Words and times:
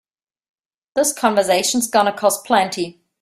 This 0.95 1.13
convention's 1.13 1.87
gonna 1.87 2.11
cost 2.11 2.43
plenty. 2.43 3.01